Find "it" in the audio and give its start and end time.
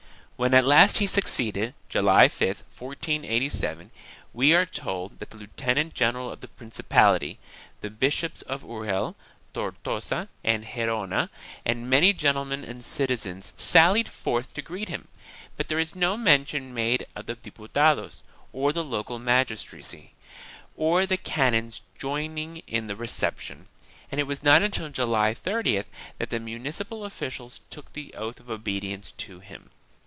24.19-24.25